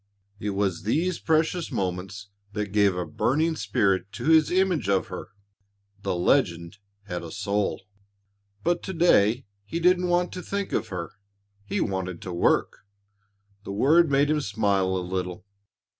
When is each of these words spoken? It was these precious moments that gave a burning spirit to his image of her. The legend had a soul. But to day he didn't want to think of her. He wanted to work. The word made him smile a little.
It 0.39 0.49
was 0.55 0.81
these 0.81 1.19
precious 1.19 1.71
moments 1.71 2.29
that 2.53 2.71
gave 2.71 2.95
a 2.95 3.05
burning 3.05 3.55
spirit 3.55 4.11
to 4.13 4.23
his 4.29 4.49
image 4.49 4.89
of 4.89 5.09
her. 5.09 5.27
The 6.01 6.15
legend 6.15 6.79
had 7.03 7.21
a 7.21 7.29
soul. 7.29 7.83
But 8.63 8.81
to 8.81 8.93
day 8.95 9.45
he 9.63 9.79
didn't 9.79 10.07
want 10.07 10.31
to 10.31 10.41
think 10.41 10.71
of 10.73 10.87
her. 10.87 11.11
He 11.65 11.79
wanted 11.81 12.19
to 12.23 12.33
work. 12.33 12.77
The 13.63 13.73
word 13.73 14.09
made 14.09 14.31
him 14.31 14.41
smile 14.41 14.97
a 14.97 15.05
little. 15.07 15.45